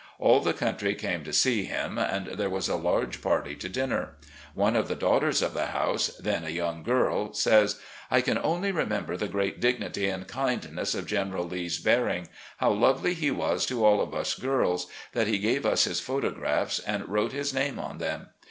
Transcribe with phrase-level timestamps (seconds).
[0.17, 4.15] All the country came to see him, and there was a large party to dinner.
[4.55, 8.71] One of the daughters of the house, then a young girl, says; "I can only
[8.71, 13.85] remember the great dignity and kindness of General Lee's bearing, how lovely he was to
[13.85, 17.99] all of us girls, that he gave us his photographs and wrote his name on
[17.99, 18.29] them.